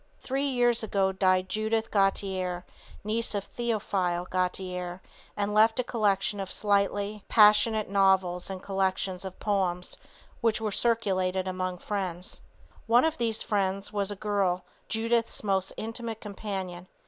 [0.19, 2.65] Three years ago died Judith Gautier,
[3.03, 4.99] niece of Theophile Gautier,
[5.37, 9.97] and left a collection of slightly er passionate novels and collections of poems
[10.39, 12.41] which were circulated among friends.
[12.87, 16.87] One of these friends was a girl, Judith's most intimate companion.